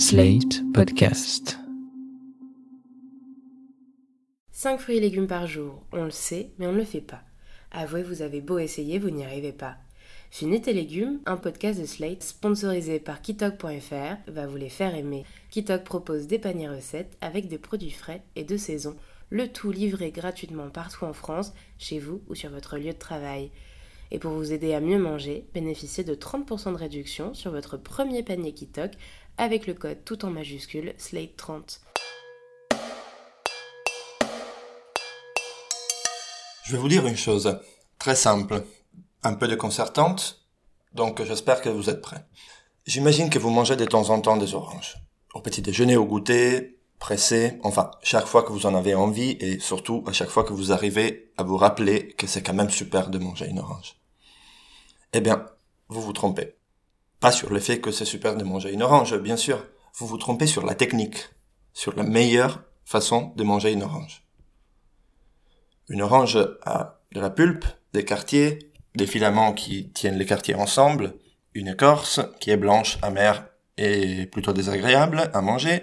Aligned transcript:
Slate 0.00 0.62
Podcast. 0.72 1.58
5 4.50 4.80
fruits 4.80 4.96
et 4.96 5.00
légumes 5.00 5.26
par 5.26 5.46
jour, 5.46 5.82
on 5.92 6.04
le 6.04 6.10
sait, 6.10 6.52
mais 6.58 6.66
on 6.66 6.72
ne 6.72 6.78
le 6.78 6.84
fait 6.84 7.02
pas. 7.02 7.20
Avouez, 7.70 8.02
vous 8.02 8.22
avez 8.22 8.40
beau 8.40 8.58
essayer, 8.58 8.98
vous 8.98 9.10
n'y 9.10 9.26
arrivez 9.26 9.52
pas. 9.52 9.76
Finis 10.30 10.62
tes 10.62 10.72
légumes, 10.72 11.20
un 11.26 11.36
podcast 11.36 11.78
de 11.78 11.84
Slate 11.84 12.22
sponsorisé 12.22 12.98
par 12.98 13.20
Kitok.fr 13.20 14.16
va 14.26 14.46
vous 14.46 14.56
les 14.56 14.70
faire 14.70 14.94
aimer. 14.94 15.26
Kitok 15.50 15.84
propose 15.84 16.26
des 16.26 16.38
paniers 16.38 16.70
recettes 16.70 17.18
avec 17.20 17.48
des 17.48 17.58
produits 17.58 17.90
frais 17.90 18.22
et 18.36 18.44
de 18.44 18.56
saison, 18.56 18.96
le 19.28 19.48
tout 19.48 19.70
livré 19.70 20.12
gratuitement 20.12 20.70
partout 20.70 21.04
en 21.04 21.12
France, 21.12 21.52
chez 21.76 21.98
vous 21.98 22.22
ou 22.30 22.34
sur 22.34 22.48
votre 22.48 22.78
lieu 22.78 22.94
de 22.94 22.98
travail. 22.98 23.50
Et 24.12 24.18
pour 24.18 24.32
vous 24.32 24.52
aider 24.52 24.74
à 24.74 24.80
mieux 24.80 24.98
manger, 24.98 25.46
bénéficiez 25.54 26.04
de 26.04 26.14
30% 26.14 26.72
de 26.72 26.78
réduction 26.78 27.32
sur 27.34 27.52
votre 27.52 27.76
premier 27.76 28.22
panier 28.22 28.52
Kitok 28.52 28.92
avec 29.40 29.66
le 29.66 29.72
code 29.72 30.04
tout 30.04 30.26
en 30.26 30.30
majuscule 30.30 30.94
SLATE30. 30.98 31.80
Je 36.64 36.72
vais 36.72 36.78
vous 36.78 36.88
dire 36.88 37.06
une 37.06 37.16
chose 37.16 37.58
très 37.98 38.14
simple, 38.14 38.62
un 39.22 39.34
peu 39.34 39.48
déconcertante, 39.48 40.46
donc 40.92 41.24
j'espère 41.24 41.62
que 41.62 41.70
vous 41.70 41.88
êtes 41.88 42.02
prêts. 42.02 42.24
J'imagine 42.86 43.30
que 43.30 43.38
vous 43.38 43.50
mangez 43.50 43.76
de 43.76 43.86
temps 43.86 44.10
en 44.10 44.20
temps 44.20 44.36
des 44.36 44.54
oranges. 44.54 44.98
Au 45.34 45.40
petit 45.40 45.62
déjeuner, 45.62 45.96
au 45.96 46.04
goûter, 46.04 46.78
pressé, 46.98 47.58
enfin, 47.62 47.90
chaque 48.02 48.26
fois 48.26 48.42
que 48.42 48.52
vous 48.52 48.66
en 48.66 48.74
avez 48.74 48.94
envie 48.94 49.38
et 49.40 49.58
surtout 49.58 50.04
à 50.06 50.12
chaque 50.12 50.28
fois 50.28 50.44
que 50.44 50.52
vous 50.52 50.70
arrivez 50.70 51.32
à 51.38 51.44
vous 51.44 51.56
rappeler 51.56 52.08
que 52.08 52.26
c'est 52.26 52.42
quand 52.42 52.52
même 52.52 52.70
super 52.70 53.08
de 53.08 53.18
manger 53.18 53.46
une 53.46 53.60
orange. 53.60 53.96
Eh 55.14 55.22
bien, 55.22 55.46
vous 55.88 56.02
vous 56.02 56.12
trompez. 56.12 56.59
Pas 57.20 57.32
sur 57.32 57.52
le 57.52 57.60
fait 57.60 57.80
que 57.80 57.90
c'est 57.90 58.06
super 58.06 58.36
de 58.36 58.44
manger 58.44 58.72
une 58.72 58.82
orange, 58.82 59.16
bien 59.18 59.36
sûr. 59.36 59.66
Vous 59.94 60.06
vous 60.06 60.16
trompez 60.16 60.46
sur 60.46 60.64
la 60.64 60.74
technique, 60.74 61.28
sur 61.74 61.94
la 61.94 62.02
meilleure 62.02 62.62
façon 62.84 63.32
de 63.36 63.44
manger 63.44 63.72
une 63.72 63.82
orange. 63.82 64.24
Une 65.90 66.00
orange 66.00 66.38
a 66.62 67.00
de 67.12 67.20
la 67.20 67.28
pulpe, 67.28 67.66
des 67.92 68.04
quartiers, 68.04 68.70
des 68.94 69.06
filaments 69.06 69.52
qui 69.52 69.90
tiennent 69.90 70.16
les 70.16 70.24
quartiers 70.24 70.54
ensemble, 70.54 71.14
une 71.52 71.68
écorce 71.68 72.20
qui 72.40 72.50
est 72.50 72.56
blanche, 72.56 72.98
amère 73.02 73.46
et 73.76 74.26
plutôt 74.26 74.52
désagréable 74.52 75.30
à 75.34 75.42
manger, 75.42 75.82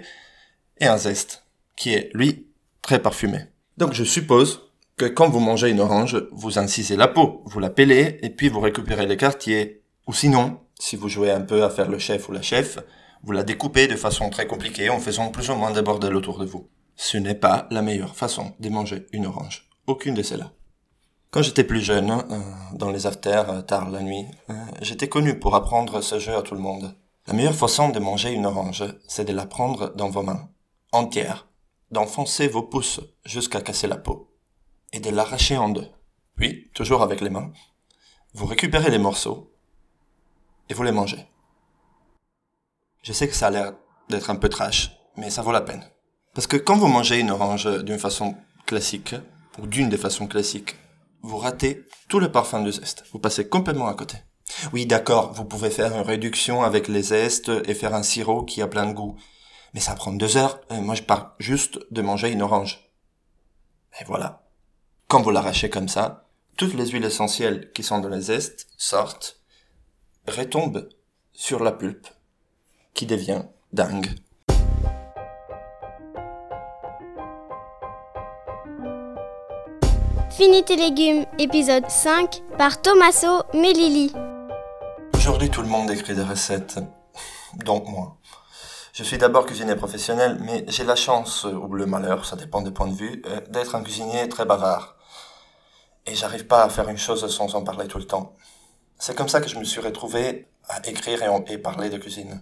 et 0.78 0.86
un 0.86 0.96
zeste 0.96 1.44
qui 1.76 1.94
est, 1.94 2.10
lui, 2.14 2.48
très 2.82 3.00
parfumé. 3.00 3.44
Donc 3.76 3.92
je 3.92 4.04
suppose 4.04 4.72
que 4.96 5.04
quand 5.04 5.28
vous 5.28 5.40
mangez 5.40 5.70
une 5.70 5.80
orange, 5.80 6.26
vous 6.32 6.58
incisez 6.58 6.96
la 6.96 7.06
peau, 7.06 7.42
vous 7.46 7.60
la 7.60 7.70
pelez 7.70 8.18
et 8.22 8.30
puis 8.30 8.48
vous 8.48 8.60
récupérez 8.60 9.06
les 9.06 9.16
quartiers. 9.16 9.82
Ou 10.06 10.12
sinon, 10.12 10.60
si 10.78 10.96
vous 10.96 11.08
jouez 11.08 11.30
un 11.30 11.40
peu 11.40 11.64
à 11.64 11.70
faire 11.70 11.88
le 11.88 11.98
chef 11.98 12.28
ou 12.28 12.32
la 12.32 12.42
chef, 12.42 12.78
vous 13.22 13.32
la 13.32 13.42
découpez 13.42 13.88
de 13.88 13.96
façon 13.96 14.30
très 14.30 14.46
compliquée 14.46 14.90
en 14.90 15.00
faisant 15.00 15.30
plus 15.30 15.50
ou 15.50 15.54
moins 15.54 15.72
de 15.72 15.80
bordel 15.80 16.14
autour 16.14 16.38
de 16.38 16.46
vous. 16.46 16.68
Ce 16.96 17.16
n'est 17.16 17.34
pas 17.34 17.66
la 17.70 17.82
meilleure 17.82 18.16
façon 18.16 18.54
de 18.58 18.68
manger 18.68 19.06
une 19.12 19.26
orange. 19.26 19.68
Aucune 19.86 20.14
de 20.14 20.22
celles-là. 20.22 20.52
Quand 21.30 21.42
j'étais 21.42 21.64
plus 21.64 21.82
jeune, 21.82 22.10
euh, 22.10 22.40
dans 22.72 22.90
les 22.90 23.06
afters, 23.06 23.50
euh, 23.50 23.60
tard 23.60 23.90
la 23.90 24.00
nuit, 24.00 24.26
euh, 24.48 24.54
j'étais 24.80 25.08
connu 25.08 25.38
pour 25.38 25.54
apprendre 25.54 26.00
ce 26.00 26.18
jeu 26.18 26.34
à 26.34 26.42
tout 26.42 26.54
le 26.54 26.60
monde. 26.60 26.94
La 27.26 27.34
meilleure 27.34 27.54
façon 27.54 27.90
de 27.90 27.98
manger 27.98 28.32
une 28.32 28.46
orange, 28.46 28.84
c'est 29.06 29.26
de 29.26 29.34
la 29.34 29.44
prendre 29.44 29.94
dans 29.94 30.08
vos 30.08 30.22
mains, 30.22 30.48
entière, 30.92 31.46
d'enfoncer 31.90 32.48
vos 32.48 32.62
pouces 32.62 33.00
jusqu'à 33.26 33.60
casser 33.60 33.88
la 33.88 33.98
peau 33.98 34.34
et 34.92 35.00
de 35.00 35.10
l'arracher 35.10 35.58
en 35.58 35.68
deux. 35.68 35.88
Puis, 36.36 36.70
toujours 36.72 37.02
avec 37.02 37.20
les 37.20 37.30
mains, 37.30 37.52
vous 38.32 38.46
récupérez 38.46 38.90
les 38.90 38.98
morceaux 38.98 39.52
et 40.68 40.74
vous 40.74 40.82
les 40.82 40.92
mangez. 40.92 41.26
Je 43.02 43.12
sais 43.12 43.28
que 43.28 43.34
ça 43.34 43.48
a 43.48 43.50
l'air 43.50 43.74
d'être 44.08 44.30
un 44.30 44.36
peu 44.36 44.48
trash, 44.48 44.92
mais 45.16 45.30
ça 45.30 45.42
vaut 45.42 45.52
la 45.52 45.60
peine. 45.60 45.84
Parce 46.34 46.46
que 46.46 46.56
quand 46.56 46.76
vous 46.76 46.88
mangez 46.88 47.18
une 47.18 47.30
orange 47.30 47.66
d'une 47.84 47.98
façon 47.98 48.36
classique, 48.66 49.14
ou 49.58 49.66
d'une 49.66 49.88
des 49.88 49.98
façons 49.98 50.26
classiques, 50.26 50.76
vous 51.22 51.38
ratez 51.38 51.84
tout 52.08 52.20
le 52.20 52.30
parfum 52.30 52.62
du 52.62 52.72
zeste. 52.72 53.04
Vous 53.12 53.18
passez 53.18 53.48
complètement 53.48 53.88
à 53.88 53.94
côté. 53.94 54.18
Oui, 54.72 54.86
d'accord, 54.86 55.32
vous 55.32 55.44
pouvez 55.44 55.70
faire 55.70 55.94
une 55.94 56.02
réduction 56.02 56.62
avec 56.62 56.88
les 56.88 57.02
zestes 57.02 57.50
et 57.66 57.74
faire 57.74 57.94
un 57.94 58.02
sirop 58.02 58.44
qui 58.44 58.62
a 58.62 58.68
plein 58.68 58.86
de 58.86 58.92
goût. 58.92 59.16
Mais 59.74 59.80
ça 59.80 59.94
prend 59.94 60.12
deux 60.12 60.36
heures. 60.36 60.60
Moi, 60.70 60.94
je 60.94 61.02
parle 61.02 61.30
juste 61.38 61.78
de 61.90 62.02
manger 62.02 62.30
une 62.30 62.42
orange. 62.42 62.90
Et 64.00 64.04
voilà. 64.04 64.48
Quand 65.08 65.22
vous 65.22 65.30
l'arrachez 65.30 65.70
comme 65.70 65.88
ça, 65.88 66.28
toutes 66.56 66.74
les 66.74 66.86
huiles 66.86 67.04
essentielles 67.04 67.72
qui 67.72 67.82
sont 67.82 67.98
dans 67.98 68.08
les 68.08 68.22
zestes 68.22 68.68
sortent, 68.76 69.37
retombent 70.28 70.88
sur 71.32 71.62
la 71.62 71.72
pulpe, 71.72 72.06
qui 72.94 73.06
devient 73.06 73.42
dingue. 73.72 74.08
Fini 80.30 80.64
tes 80.64 80.76
légumes, 80.76 81.24
épisode 81.38 81.88
5 81.88 82.42
par 82.56 82.80
Tommaso 82.80 83.42
Melilli. 83.54 84.12
Aujourd'hui, 85.14 85.50
tout 85.50 85.62
le 85.62 85.68
monde 85.68 85.90
écrit 85.90 86.14
des 86.14 86.22
recettes, 86.22 86.78
donc 87.64 87.88
moi. 87.88 88.16
Je 88.92 89.04
suis 89.04 89.18
d'abord 89.18 89.46
cuisinier 89.46 89.76
professionnel, 89.76 90.38
mais 90.40 90.64
j'ai 90.68 90.84
la 90.84 90.96
chance, 90.96 91.44
ou 91.44 91.74
le 91.74 91.86
malheur, 91.86 92.24
ça 92.24 92.36
dépend 92.36 92.62
des 92.62 92.70
points 92.70 92.88
de 92.88 92.94
vue, 92.94 93.22
euh, 93.26 93.40
d'être 93.48 93.74
un 93.74 93.82
cuisinier 93.82 94.28
très 94.28 94.44
bavard 94.44 94.98
et 96.08 96.14
j'arrive 96.14 96.46
pas 96.46 96.64
à 96.64 96.68
faire 96.68 96.88
une 96.88 96.98
chose 96.98 97.26
sans 97.28 97.54
en 97.54 97.62
parler 97.62 97.86
tout 97.86 97.98
le 97.98 98.06
temps. 98.06 98.34
C'est 98.98 99.16
comme 99.16 99.28
ça 99.28 99.40
que 99.40 99.48
je 99.48 99.58
me 99.58 99.64
suis 99.64 99.80
retrouvé 99.80 100.46
à 100.68 100.86
écrire 100.88 101.22
et, 101.22 101.58
parler 101.58 101.88
de 101.88 101.98
cuisine. 101.98 102.40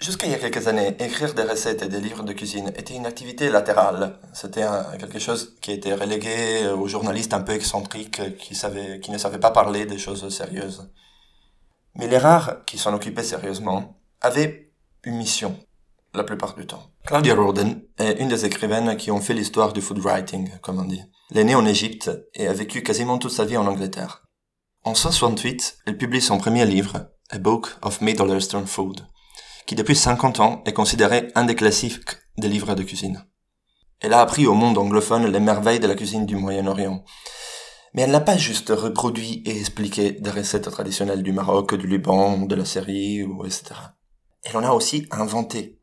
Jusqu'à 0.00 0.26
il 0.26 0.32
y 0.32 0.34
a 0.34 0.38
quelques 0.38 0.66
années, 0.68 0.96
écrire 1.00 1.34
des 1.34 1.42
recettes 1.42 1.82
et 1.82 1.88
des 1.88 2.00
livres 2.00 2.22
de 2.22 2.32
cuisine 2.32 2.68
était 2.68 2.94
une 2.94 3.04
activité 3.04 3.50
latérale. 3.50 4.18
C'était 4.32 4.64
quelque 4.98 5.18
chose 5.18 5.56
qui 5.60 5.72
était 5.72 5.94
relégué 5.94 6.68
aux 6.68 6.86
journalistes 6.86 7.34
un 7.34 7.40
peu 7.40 7.52
excentriques 7.52 8.36
qui, 8.38 8.54
qui 9.00 9.10
ne 9.10 9.18
savaient 9.18 9.40
pas 9.40 9.50
parler 9.50 9.86
des 9.86 9.98
choses 9.98 10.28
sérieuses. 10.34 10.88
Mais 11.94 12.06
les 12.06 12.18
rares 12.18 12.64
qui 12.64 12.78
s'en 12.78 12.94
occupaient 12.94 13.24
sérieusement 13.24 13.96
avaient 14.20 14.70
une 15.02 15.16
mission, 15.16 15.58
la 16.14 16.24
plupart 16.24 16.54
du 16.54 16.66
temps. 16.66 16.90
Claudia 17.06 17.34
Roden 17.34 17.82
est 17.98 18.20
une 18.20 18.28
des 18.28 18.46
écrivaines 18.46 18.96
qui 18.96 19.10
ont 19.10 19.20
fait 19.20 19.34
l'histoire 19.34 19.72
du 19.72 19.82
food 19.82 19.98
writing, 19.98 20.50
comme 20.60 20.78
on 20.78 20.84
dit. 20.84 21.02
Elle 21.30 21.38
est 21.38 21.44
née 21.44 21.54
en 21.54 21.66
Égypte 21.66 22.10
et 22.34 22.46
a 22.46 22.52
vécu 22.52 22.82
quasiment 22.82 23.18
toute 23.18 23.32
sa 23.32 23.44
vie 23.44 23.56
en 23.56 23.66
Angleterre. 23.66 24.27
En 24.88 24.92
1968, 24.92 25.80
elle 25.84 25.98
publie 25.98 26.22
son 26.22 26.38
premier 26.38 26.64
livre, 26.64 27.10
A 27.28 27.36
Book 27.36 27.76
of 27.82 28.00
Middle 28.00 28.34
Eastern 28.34 28.66
Food, 28.66 29.06
qui 29.66 29.74
depuis 29.74 29.94
50 29.94 30.40
ans 30.40 30.62
est 30.64 30.72
considéré 30.72 31.28
un 31.34 31.44
des 31.44 31.54
classiques 31.54 32.16
des 32.38 32.48
livres 32.48 32.74
de 32.74 32.82
cuisine. 32.82 33.22
Elle 34.00 34.14
a 34.14 34.22
appris 34.22 34.46
au 34.46 34.54
monde 34.54 34.78
anglophone 34.78 35.26
les 35.26 35.40
merveilles 35.40 35.78
de 35.78 35.86
la 35.86 35.94
cuisine 35.94 36.24
du 36.24 36.36
Moyen-Orient. 36.36 37.04
Mais 37.92 38.00
elle 38.00 38.12
n'a 38.12 38.22
pas 38.22 38.38
juste 38.38 38.70
reproduit 38.70 39.42
et 39.44 39.60
expliqué 39.60 40.12
des 40.12 40.30
recettes 40.30 40.70
traditionnelles 40.70 41.22
du 41.22 41.32
Maroc, 41.32 41.74
du 41.74 41.86
Liban, 41.86 42.38
de 42.46 42.54
la 42.54 42.64
Syrie, 42.64 43.26
etc. 43.44 43.74
Elle 44.42 44.56
en 44.56 44.64
a 44.64 44.72
aussi 44.72 45.06
inventé. 45.10 45.82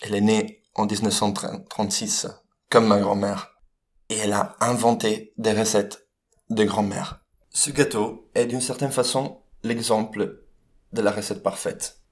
Elle 0.00 0.14
est 0.14 0.22
née 0.22 0.62
en 0.74 0.86
1936, 0.86 2.28
comme 2.70 2.86
ma 2.86 3.00
grand-mère 3.00 3.50
et 4.08 4.16
elle 4.16 4.32
a 4.32 4.56
inventé 4.60 5.34
des 5.36 5.52
recettes 5.52 6.08
de 6.48 6.64
grand-mère. 6.64 7.25
Ce 7.58 7.70
gâteau 7.70 8.28
est 8.34 8.44
d'une 8.44 8.60
certaine 8.60 8.92
façon 8.92 9.40
l'exemple 9.62 10.42
de 10.92 11.00
la 11.00 11.10
recette 11.10 11.42
parfaite. 11.42 12.02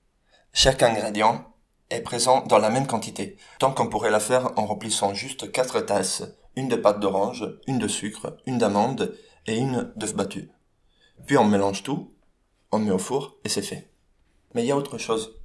Chaque 0.54 0.82
ingrédient 0.82 1.52
est 1.90 2.00
présent 2.00 2.46
dans 2.46 2.56
la 2.56 2.70
même 2.70 2.86
quantité, 2.86 3.36
tant 3.58 3.70
qu'on 3.70 3.90
pourrait 3.90 4.10
la 4.10 4.20
faire 4.20 4.58
en 4.58 4.64
remplissant 4.64 5.12
juste 5.12 5.52
quatre 5.52 5.80
tasses, 5.80 6.22
une 6.56 6.68
de 6.68 6.76
pâte 6.76 6.98
d'orange, 6.98 7.44
une 7.66 7.78
de 7.78 7.88
sucre, 7.88 8.38
une 8.46 8.56
d'amande 8.56 9.18
et 9.46 9.58
une 9.58 9.92
d'œuf 9.96 10.14
battu. 10.14 10.50
Puis 11.26 11.36
on 11.36 11.44
mélange 11.44 11.82
tout, 11.82 12.14
on 12.72 12.78
met 12.78 12.90
au 12.90 12.98
four 12.98 13.36
et 13.44 13.50
c'est 13.50 13.60
fait. 13.60 13.90
Mais 14.54 14.62
il 14.62 14.68
y 14.68 14.72
a 14.72 14.78
autre 14.78 14.96
chose. 14.96 15.42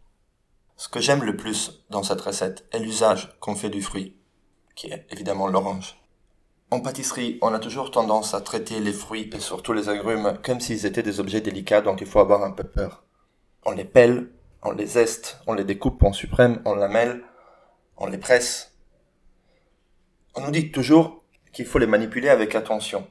Ce 0.78 0.88
que 0.88 1.02
j'aime 1.02 1.24
le 1.26 1.36
plus 1.36 1.84
dans 1.90 2.04
cette 2.04 2.22
recette 2.22 2.66
est 2.72 2.80
l'usage 2.80 3.38
qu'on 3.42 3.54
fait 3.54 3.70
du 3.70 3.82
fruit, 3.82 4.16
qui 4.76 4.88
est 4.88 5.06
évidemment 5.10 5.50
l'orange. 5.50 6.00
En 6.72 6.82
pâtisserie, 6.82 7.40
on 7.42 7.52
a 7.56 7.58
toujours 7.58 7.90
tendance 7.90 8.36
à 8.36 8.42
traiter 8.42 8.80
les 8.80 8.94
fruits 8.94 9.28
et 9.34 9.40
surtout 9.40 9.74
les 9.74 9.90
agrumes 9.90 10.38
comme 10.44 10.60
s'ils 10.60 10.86
étaient 10.86 11.02
des 11.02 11.20
objets 11.20 11.42
délicats 11.42 11.82
dont 11.82 11.96
il 11.96 12.06
faut 12.06 12.20
avoir 12.20 12.44
un 12.44 12.52
peu 12.52 12.64
peur. 12.64 13.04
On 13.66 13.72
les 13.72 13.86
pèle, 13.86 14.30
on 14.62 14.70
les 14.70 14.86
zeste, 14.86 15.42
on 15.48 15.54
les 15.54 15.64
découpe 15.64 16.04
en 16.04 16.14
suprême, 16.14 16.62
on 16.66 16.76
lamelle, 16.76 17.24
on 17.98 18.06
les 18.06 18.20
presse. 18.20 18.76
On 20.36 20.42
nous 20.42 20.52
dit 20.52 20.72
toujours 20.72 21.24
qu'il 21.54 21.66
faut 21.66 21.80
les 21.80 21.88
manipuler 21.88 22.30
avec 22.30 22.54
attention. 22.54 23.08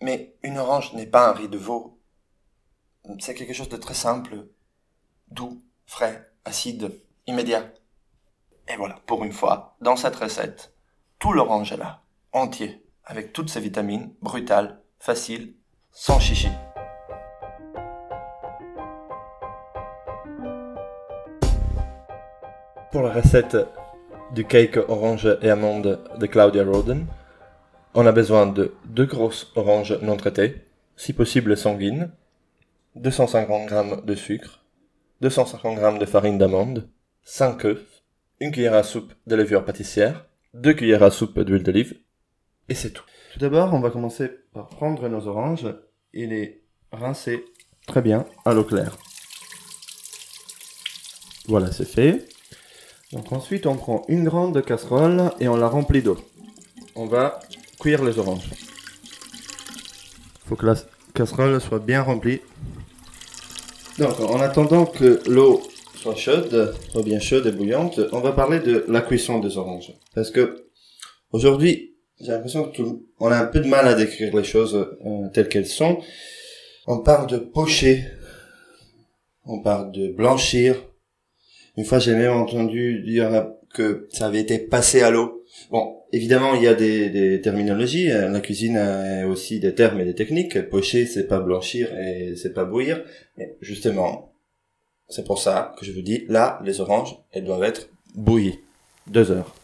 Mais 0.00 0.34
une 0.42 0.56
orange 0.56 0.94
n'est 0.94 1.06
pas 1.06 1.28
un 1.28 1.32
riz 1.34 1.50
de 1.50 1.58
veau. 1.58 1.98
C'est 3.18 3.34
quelque 3.34 3.52
chose 3.52 3.68
de 3.68 3.76
très 3.76 3.92
simple, 3.92 4.46
doux, 5.28 5.62
frais, 5.84 6.32
acide, 6.46 6.98
immédiat. 7.26 7.74
Et 8.68 8.76
voilà, 8.76 8.94
pour 9.06 9.22
une 9.22 9.32
fois, 9.32 9.76
dans 9.82 9.96
cette 9.96 10.16
recette, 10.16 10.72
tout 11.18 11.34
l'orange 11.34 11.72
est 11.72 11.76
là 11.76 12.01
entier, 12.32 12.82
avec 13.04 13.32
toutes 13.32 13.50
ses 13.50 13.60
vitamines, 13.60 14.14
brutal, 14.22 14.80
facile, 14.98 15.54
sans 15.90 16.18
chichi. 16.18 16.48
Pour 22.90 23.02
la 23.02 23.12
recette 23.12 23.56
du 24.34 24.46
cake 24.46 24.78
orange 24.88 25.38
et 25.42 25.50
amande 25.50 26.00
de 26.18 26.26
Claudia 26.26 26.64
Roden, 26.64 27.06
on 27.94 28.06
a 28.06 28.12
besoin 28.12 28.46
de 28.46 28.74
deux 28.86 29.06
grosses 29.06 29.52
oranges 29.54 29.98
non 30.00 30.16
traitées, 30.16 30.66
si 30.96 31.12
possible 31.12 31.56
sanguines, 31.56 32.10
250 32.96 33.68
g 33.68 33.76
de 34.04 34.14
sucre, 34.14 34.64
250 35.20 35.78
g 35.78 35.98
de 35.98 36.06
farine 36.06 36.38
d'amande, 36.38 36.88
5 37.24 37.64
œufs, 37.66 38.02
une 38.40 38.52
cuillère 38.52 38.74
à 38.74 38.82
soupe 38.82 39.12
de 39.26 39.36
levure 39.36 39.64
pâtissière, 39.64 40.26
2 40.54 40.72
cuillères 40.72 41.02
à 41.02 41.10
soupe 41.10 41.38
d'huile 41.40 41.62
d'olive, 41.62 41.98
et 42.72 42.74
c'est 42.74 42.90
tout. 42.90 43.04
Tout 43.34 43.38
d'abord, 43.38 43.74
on 43.74 43.80
va 43.80 43.90
commencer 43.90 44.30
par 44.54 44.66
prendre 44.70 45.06
nos 45.06 45.26
oranges 45.26 45.66
et 46.14 46.26
les 46.26 46.64
rincer 46.90 47.44
très 47.86 48.00
bien 48.00 48.24
à 48.46 48.54
l'eau 48.54 48.64
claire. 48.64 48.96
Voilà, 51.48 51.70
c'est 51.70 51.84
fait. 51.84 52.26
Donc 53.12 53.30
ensuite, 53.30 53.66
on 53.66 53.76
prend 53.76 54.04
une 54.08 54.24
grande 54.24 54.64
casserole 54.64 55.32
et 55.38 55.48
on 55.48 55.56
la 55.56 55.68
remplit 55.68 56.00
d'eau. 56.00 56.16
On 56.94 57.04
va 57.04 57.40
cuire 57.78 58.02
les 58.02 58.18
oranges. 58.18 58.48
Faut 60.46 60.56
que 60.56 60.64
la 60.64 60.76
casserole 61.12 61.60
soit 61.60 61.78
bien 61.78 62.02
remplie. 62.02 62.40
Donc, 63.98 64.18
en 64.18 64.40
attendant 64.40 64.86
que 64.86 65.20
l'eau 65.28 65.62
soit 65.94 66.14
chaude, 66.14 66.74
bien 67.04 67.20
chaude 67.20 67.46
et 67.46 67.52
bouillante, 67.52 68.00
on 68.12 68.20
va 68.20 68.32
parler 68.32 68.60
de 68.60 68.86
la 68.88 69.02
cuisson 69.02 69.40
des 69.40 69.58
oranges. 69.58 69.92
Parce 70.14 70.30
que 70.30 70.68
aujourd'hui, 71.32 71.91
j'ai 72.22 72.32
l'impression 72.32 72.64
que 72.64 72.76
tout, 72.76 73.06
on 73.18 73.30
a 73.30 73.36
un 73.36 73.46
peu 73.46 73.60
de 73.60 73.68
mal 73.68 73.86
à 73.86 73.94
décrire 73.94 74.34
les 74.34 74.44
choses 74.44 74.74
euh, 74.76 75.28
telles 75.34 75.48
qu'elles 75.48 75.66
sont. 75.66 75.98
On 76.86 76.98
parle 76.98 77.28
de 77.28 77.38
pocher, 77.38 78.04
on 79.44 79.60
parle 79.60 79.92
de 79.92 80.08
blanchir, 80.08 80.76
une 81.76 81.84
fois, 81.84 81.98
j'ai 81.98 82.14
même 82.14 82.32
entendu 82.32 83.02
dire 83.02 83.46
que 83.72 84.06
ça 84.10 84.26
avait 84.26 84.40
été 84.40 84.58
passé 84.58 85.00
à 85.00 85.10
l'eau. 85.10 85.44
Bon, 85.70 86.00
évidemment, 86.12 86.54
il 86.54 86.62
y 86.62 86.68
a 86.68 86.74
des, 86.74 87.08
des, 87.08 87.40
terminologies. 87.40 88.08
La 88.08 88.40
cuisine 88.40 88.76
a 88.76 89.26
aussi 89.26 89.58
des 89.58 89.74
termes 89.74 90.00
et 90.00 90.04
des 90.04 90.14
techniques. 90.14 90.68
Pocher, 90.68 91.06
c'est 91.06 91.26
pas 91.26 91.40
blanchir 91.40 91.88
et 91.98 92.34
c'est 92.36 92.52
pas 92.52 92.64
bouillir. 92.64 93.02
Mais 93.38 93.56
justement, 93.60 94.34
c'est 95.08 95.24
pour 95.24 95.40
ça 95.40 95.74
que 95.78 95.86
je 95.86 95.92
vous 95.92 96.02
dis, 96.02 96.24
là, 96.28 96.60
les 96.64 96.80
oranges, 96.80 97.16
elles 97.32 97.44
doivent 97.44 97.64
être 97.64 97.88
bouillies. 98.14 98.58
Deux 99.06 99.30
heures. 99.30 99.54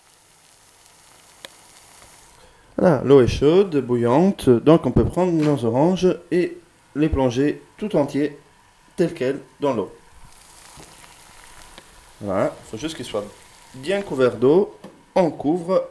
L'eau 2.80 3.20
est 3.20 3.26
chaude, 3.26 3.76
bouillante, 3.78 4.48
donc 4.48 4.86
on 4.86 4.92
peut 4.92 5.04
prendre 5.04 5.32
nos 5.32 5.64
oranges 5.64 6.16
et 6.30 6.58
les 6.94 7.08
plonger 7.08 7.60
tout 7.76 7.96
entiers, 7.96 8.38
telles 8.96 9.14
quelles, 9.14 9.40
dans 9.60 9.74
l'eau. 9.74 9.92
Voilà, 12.20 12.54
il 12.56 12.70
faut 12.70 12.76
juste 12.76 12.96
qu'il 12.96 13.04
soit 13.04 13.24
bien 13.74 14.00
couvert 14.02 14.36
d'eau. 14.36 14.76
On 15.16 15.30
couvre 15.30 15.88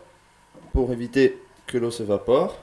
pour 0.72 0.92
éviter 0.94 1.38
que 1.66 1.78
l'eau 1.78 1.92
s'évapore 1.92 2.58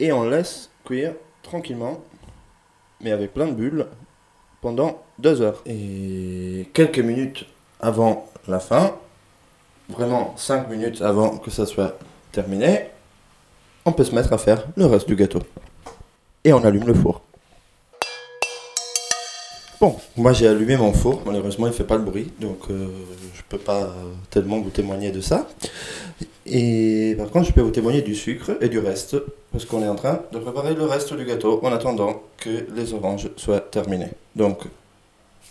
et 0.00 0.10
on 0.10 0.24
laisse 0.24 0.70
cuire 0.84 1.12
tranquillement, 1.42 2.02
mais 3.02 3.12
avec 3.12 3.34
plein 3.34 3.46
de 3.46 3.52
bulles, 3.52 3.86
pendant 4.62 5.02
deux 5.18 5.42
heures. 5.42 5.62
Et 5.66 6.70
quelques 6.72 6.98
minutes 6.98 7.44
avant 7.80 8.26
la 8.48 8.58
fin, 8.58 8.96
vraiment 9.90 10.34
cinq 10.38 10.68
minutes 10.70 11.02
avant 11.02 11.36
que 11.36 11.50
ça 11.50 11.66
soit 11.66 11.98
terminé, 12.32 12.86
on 13.86 13.92
peut 13.92 14.04
se 14.04 14.14
mettre 14.14 14.32
à 14.32 14.38
faire 14.38 14.66
le 14.76 14.84
reste 14.84 15.06
du 15.06 15.16
gâteau. 15.16 15.38
Et 16.44 16.52
on 16.52 16.62
allume 16.64 16.86
le 16.86 16.94
four. 16.94 17.22
Bon, 19.80 19.94
moi 20.16 20.32
j'ai 20.32 20.48
allumé 20.48 20.76
mon 20.76 20.92
four, 20.92 21.22
malheureusement 21.24 21.66
il 21.66 21.72
fait 21.72 21.84
pas 21.84 21.98
de 21.98 22.02
bruit, 22.02 22.32
donc 22.40 22.58
euh, 22.70 22.88
je 23.34 23.42
peux 23.48 23.58
pas 23.58 23.94
tellement 24.30 24.58
vous 24.58 24.70
témoigner 24.70 25.10
de 25.12 25.20
ça. 25.20 25.46
Et 26.46 27.14
par 27.18 27.30
contre 27.30 27.46
je 27.46 27.52
peux 27.52 27.60
vous 27.60 27.70
témoigner 27.70 28.00
du 28.00 28.14
sucre 28.14 28.52
et 28.60 28.68
du 28.68 28.78
reste, 28.78 29.16
parce 29.52 29.66
qu'on 29.66 29.82
est 29.82 29.88
en 29.88 29.94
train 29.94 30.20
de 30.32 30.38
préparer 30.38 30.74
le 30.74 30.84
reste 30.84 31.12
du 31.14 31.24
gâteau 31.24 31.60
en 31.62 31.72
attendant 31.72 32.22
que 32.38 32.66
les 32.74 32.94
oranges 32.94 33.28
soient 33.36 33.60
terminées. 33.60 34.12
Donc 34.34 34.62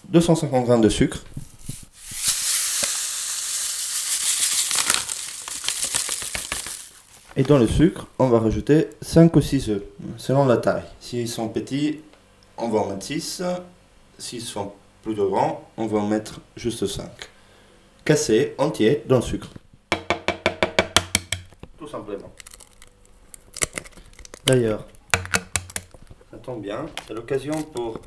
250 0.10 0.68
g 0.68 0.78
de 0.82 0.90
sucre. 0.90 1.24
Et 7.38 7.44
dans 7.44 7.58
le 7.58 7.68
sucre, 7.68 8.08
on 8.18 8.30
va 8.30 8.40
rajouter 8.40 8.88
5 9.02 9.36
ou 9.36 9.42
6 9.42 9.70
œufs, 9.70 9.84
selon 10.16 10.46
la 10.46 10.56
taille. 10.56 10.86
S'ils 11.02 11.28
sont 11.28 11.50
petits, 11.50 12.00
on 12.58 12.70
va 12.70 12.80
en 12.80 12.88
mettre 12.88 13.04
6 13.04 13.44
s'ils 14.18 14.42
sont 14.42 14.72
plus 15.04 15.16
grands, 15.16 15.70
on 15.76 15.86
va 15.86 16.00
en 16.00 16.08
mettre 16.08 16.40
juste 16.56 16.88
5. 16.88 17.10
Cassé, 18.06 18.56
entier, 18.58 19.04
dans 19.06 19.18
le 19.18 19.22
sucre. 19.22 19.50
Tout 21.78 21.90
simplement. 21.90 22.32
D'ailleurs, 24.46 24.86
ça 26.32 26.38
tombe 26.42 26.62
bien, 26.62 26.86
c'est 27.06 27.14
l'occasion 27.14 27.62
pour 27.64 28.00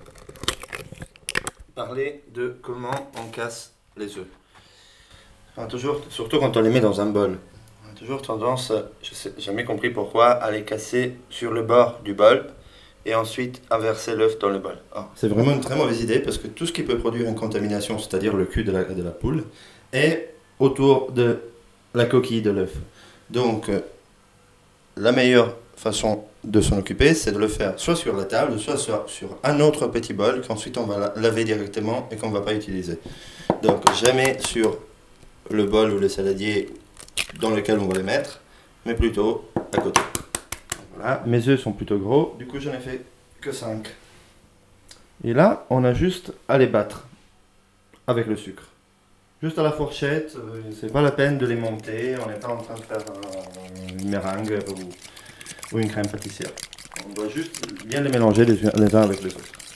parler 1.74 2.24
de 2.32 2.56
comment 2.62 3.10
on 3.18 3.30
casse 3.30 3.74
les 3.94 4.16
œufs. 4.16 5.68
toujours, 5.68 6.00
surtout 6.08 6.38
quand 6.38 6.56
on 6.56 6.62
les 6.62 6.70
met 6.70 6.80
dans 6.80 6.98
un 6.98 7.06
bol. 7.06 7.38
Toujours 7.98 8.22
tendance, 8.22 8.72
je 9.02 9.28
n'ai 9.28 9.40
jamais 9.40 9.64
compris 9.64 9.90
pourquoi, 9.90 10.28
à 10.28 10.52
les 10.52 10.62
casser 10.62 11.14
sur 11.30 11.52
le 11.52 11.62
bord 11.62 11.98
du 12.04 12.14
bol 12.14 12.46
et 13.04 13.16
ensuite 13.16 13.60
inverser 13.70 14.14
l'œuf 14.14 14.38
dans 14.38 14.50
le 14.50 14.60
bol. 14.60 14.76
Ah, 14.94 15.08
c'est 15.16 15.26
vraiment 15.26 15.50
une 15.50 15.60
très 15.60 15.74
mauvaise 15.74 16.00
idée 16.00 16.20
parce 16.20 16.38
que 16.38 16.46
tout 16.46 16.64
ce 16.64 16.72
qui 16.72 16.84
peut 16.84 16.98
produire 16.98 17.26
une 17.26 17.34
contamination, 17.34 17.98
c'est-à-dire 17.98 18.36
le 18.36 18.44
cul 18.44 18.62
de 18.62 18.70
la, 18.70 18.84
de 18.84 19.02
la 19.02 19.10
poule, 19.10 19.42
est 19.92 20.32
autour 20.60 21.10
de 21.10 21.40
la 21.94 22.04
coquille 22.04 22.42
de 22.42 22.50
l'œuf. 22.50 22.74
Donc, 23.30 23.68
euh, 23.68 23.80
la 24.96 25.10
meilleure 25.10 25.56
façon 25.76 26.24
de 26.44 26.60
s'en 26.60 26.78
occuper, 26.78 27.14
c'est 27.14 27.32
de 27.32 27.38
le 27.38 27.48
faire 27.48 27.74
soit 27.78 27.96
sur 27.96 28.16
la 28.16 28.24
table, 28.24 28.60
soit 28.60 28.76
sur 28.76 29.38
un 29.42 29.58
autre 29.58 29.88
petit 29.88 30.12
bol 30.12 30.42
qu'ensuite 30.46 30.78
on 30.78 30.84
va 30.84 31.12
laver 31.16 31.44
directement 31.44 32.08
et 32.12 32.16
qu'on 32.16 32.28
ne 32.28 32.34
va 32.34 32.42
pas 32.42 32.54
utiliser. 32.54 32.98
Donc, 33.62 33.82
jamais 33.94 34.38
sur 34.38 34.78
le 35.50 35.64
bol 35.64 35.90
ou 35.90 35.98
le 35.98 36.08
saladier 36.08 36.68
dans 37.40 37.50
lequel 37.50 37.78
on 37.78 37.86
va 37.86 37.94
les 37.94 38.02
mettre, 38.02 38.40
mais 38.86 38.94
plutôt 38.94 39.48
à 39.72 39.78
côté. 39.78 40.00
Voilà, 40.94 41.22
mes 41.26 41.48
œufs 41.48 41.60
sont 41.60 41.72
plutôt 41.72 41.98
gros, 41.98 42.34
du 42.38 42.46
coup 42.46 42.58
j'en 42.58 42.72
ai 42.72 42.78
fait 42.78 43.04
que 43.40 43.52
5. 43.52 43.86
Et 45.24 45.32
là, 45.32 45.66
on 45.70 45.84
a 45.84 45.94
juste 45.94 46.32
à 46.48 46.58
les 46.58 46.66
battre 46.66 47.06
avec 48.06 48.26
le 48.26 48.36
sucre. 48.36 48.64
Juste 49.42 49.58
à 49.58 49.62
la 49.62 49.70
fourchette, 49.70 50.36
euh, 50.36 50.62
c'est 50.78 50.92
pas 50.92 51.02
la 51.02 51.12
peine 51.12 51.38
de 51.38 51.46
les 51.46 51.54
monter, 51.54 52.16
on 52.24 52.28
n'est 52.28 52.38
pas 52.38 52.48
en 52.48 52.56
train 52.56 52.74
de 52.74 52.80
faire 52.80 52.98
une 53.88 54.10
meringue 54.10 54.58
ou, 55.72 55.78
une 55.78 55.88
crème 55.88 56.08
pâtissière. 56.08 56.50
On 57.08 57.12
doit 57.12 57.28
juste 57.28 57.84
bien 57.84 58.00
les 58.00 58.10
mélanger 58.10 58.44
les, 58.44 58.56
les 58.56 58.94
uns 58.96 59.02
avec 59.02 59.22
les 59.22 59.32
autres. 59.32 59.67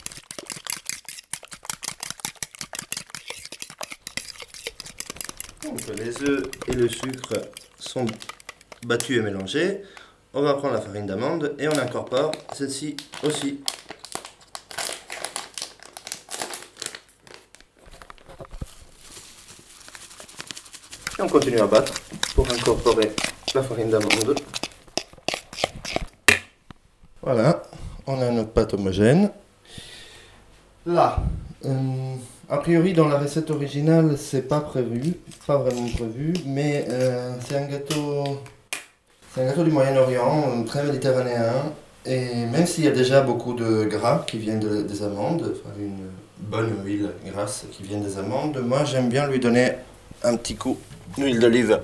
Les 5.97 6.21
œufs 6.23 6.43
et 6.67 6.73
le 6.73 6.89
sucre 6.89 7.35
sont 7.79 8.05
battus 8.85 9.19
et 9.19 9.21
mélangés. 9.21 9.81
On 10.33 10.41
va 10.41 10.55
prendre 10.55 10.73
la 10.73 10.81
farine 10.81 11.05
d'amande 11.05 11.55
et 11.57 11.69
on 11.69 11.77
incorpore 11.77 12.31
celle-ci 12.53 12.97
aussi. 13.23 13.61
Et 21.17 21.21
on 21.21 21.29
continue 21.29 21.59
à 21.59 21.67
battre 21.67 21.93
pour 22.35 22.49
incorporer 22.51 23.11
la 23.55 23.63
farine 23.63 23.89
d'amande. 23.89 24.35
Voilà, 27.21 27.63
on 28.05 28.21
a 28.21 28.29
notre 28.31 28.51
pâte 28.51 28.73
homogène. 28.73 29.31
Là, 30.85 31.23
euh, 31.63 32.15
a 32.49 32.57
priori 32.57 32.93
dans 32.93 33.07
la 33.07 33.17
recette 33.17 33.51
originale, 33.51 34.17
c'est 34.17 34.47
pas 34.47 34.59
prévu, 34.59 35.13
pas 35.47 35.57
vraiment 35.57 35.87
prévu, 35.89 36.33
mais 36.45 36.85
euh, 36.89 37.33
c'est 37.45 37.57
un 37.57 37.67
gâteau 37.67 38.39
c'est 39.33 39.41
un 39.41 39.45
gâteau 39.47 39.63
du 39.63 39.71
Moyen-Orient, 39.71 40.63
très 40.63 40.83
méditerranéen. 40.83 41.73
Et 42.05 42.45
même 42.45 42.67
s'il 42.67 42.83
y 42.83 42.87
a 42.87 42.91
déjà 42.91 43.21
beaucoup 43.21 43.55
de 43.55 43.85
gras 43.85 44.23
qui 44.27 44.37
viennent 44.37 44.85
des 44.85 45.03
amandes, 45.03 45.53
enfin 45.53 45.73
une 45.79 46.05
bonne 46.37 46.71
huile 46.85 47.09
grasse 47.25 47.65
qui 47.71 47.81
vient 47.81 47.97
des 47.97 48.19
amandes, 48.19 48.61
moi 48.63 48.83
j'aime 48.83 49.09
bien 49.09 49.27
lui 49.27 49.39
donner 49.39 49.71
un 50.23 50.35
petit 50.35 50.55
coup 50.55 50.77
d'huile 51.17 51.39
d'olive 51.39 51.79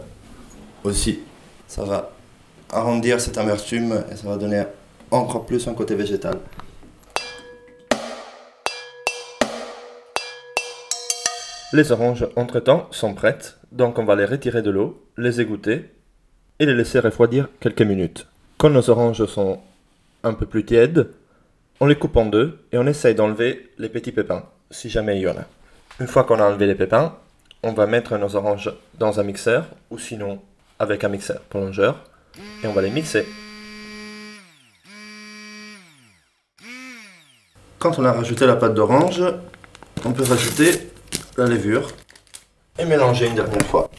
aussi. 0.84 1.22
Ça 1.68 1.84
va 1.84 2.12
arrondir 2.72 3.20
cette 3.20 3.40
amertume 3.40 4.04
et 4.12 4.16
ça 4.16 4.28
va 4.28 4.38
donner 4.38 4.64
encore 5.10 5.48
plus 5.48 5.68
un 5.68 5.74
côté 5.74 5.96
végétal. 5.96 6.38
Les 11.72 11.92
oranges, 11.92 12.28
entre-temps, 12.36 12.88
sont 12.90 13.14
prêtes, 13.14 13.60
donc 13.72 14.00
on 14.00 14.04
va 14.04 14.16
les 14.16 14.26
retirer 14.26 14.64
de 14.64 14.72
l'eau, 14.72 15.06
les 15.18 15.40
égoutter 15.40 15.92
et 16.58 16.66
les 16.66 16.74
laisser 16.74 16.98
refroidir 17.00 17.48
quelques 17.60 17.84
minutes. 17.84 18.26
Quand 18.58 18.72
nos 18.72 18.90
oranges 18.90 19.26
sont 19.28 19.60
un 20.24 20.34
peu 20.34 20.48
plus 20.48 20.66
tièdes, 20.66 21.12
on 21.80 21.86
les 21.86 21.96
coupe 21.96 22.18
en 22.18 22.26
deux 22.26 22.58
et 22.72 22.80
on 22.80 22.88
essaye 22.88 23.14
d'enlever 23.14 23.70
les 23.78 23.88
petits 23.88 24.12
pépins, 24.12 24.46
si 24.72 24.90
jamais 24.90 25.18
il 25.18 25.22
y 25.22 25.28
en 25.28 25.38
a. 25.38 25.46
Une 26.00 26.08
fois 26.08 26.24
qu'on 26.24 26.40
a 26.40 26.44
enlevé 26.44 26.66
les 26.66 26.74
pépins, 26.74 27.16
on 27.62 27.74
va 27.74 27.86
mettre 27.86 28.18
nos 28.18 28.36
oranges 28.36 28.74
dans 28.98 29.20
un 29.20 29.24
mixeur, 29.24 29.68
ou 29.92 30.00
sinon 30.00 30.42
avec 30.80 31.04
un 31.04 31.10
mixeur 31.10 31.42
plongeur, 31.42 32.04
et 32.64 32.68
on 32.68 32.74
va 32.74 32.82
les 32.82 32.90
mixer. 32.90 33.28
Quand 37.78 38.00
on 38.00 38.06
a 38.06 38.12
rajouté 38.12 38.48
la 38.48 38.56
pâte 38.56 38.74
d'orange, 38.74 39.22
on 40.04 40.14
peut 40.14 40.24
rajouter 40.24 40.90
la 41.40 41.46
levure 41.46 41.88
et 42.78 42.86
mélanger 42.86 43.28
une 43.28 43.36
dernière 43.36 43.66
fois. 43.66 43.90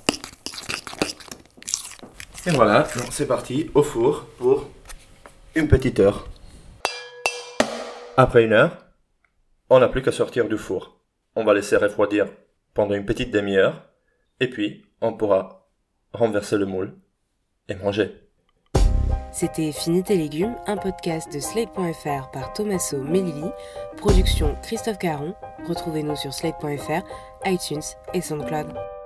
Et 2.46 2.50
voilà, 2.50 2.86
c'est 3.10 3.26
parti 3.26 3.70
au 3.74 3.82
four 3.82 4.26
pour 4.38 4.68
une 5.54 5.66
petite 5.66 6.00
heure. 6.00 6.28
Après 8.16 8.44
une 8.44 8.52
heure, 8.52 8.76
on 9.70 9.78
n'a 9.78 9.88
plus 9.88 10.02
qu'à 10.02 10.12
sortir 10.12 10.48
du 10.48 10.58
four. 10.58 11.00
On 11.34 11.44
va 11.44 11.54
laisser 11.54 11.76
refroidir 11.76 12.26
pendant 12.74 12.94
une 12.94 13.06
petite 13.06 13.30
demi-heure 13.30 13.88
et 14.40 14.48
puis 14.48 14.84
on 15.00 15.14
pourra 15.14 15.66
renverser 16.12 16.58
le 16.58 16.66
moule 16.66 16.94
et 17.68 17.74
manger. 17.74 18.30
C'était 19.32 19.70
Fini 19.70 20.02
tes 20.02 20.16
légumes, 20.16 20.56
un 20.66 20.76
podcast 20.76 21.32
de 21.32 21.38
Slate.fr 21.38 22.30
par 22.32 22.52
Tommaso 22.52 22.98
Melili, 22.98 23.48
production 23.96 24.56
Christophe 24.60 24.98
Caron. 24.98 25.34
Retrouvez-nous 25.68 26.16
sur 26.16 26.34
Slate.fr, 26.34 27.06
iTunes 27.44 27.96
et 28.12 28.20
SoundCloud. 28.20 28.99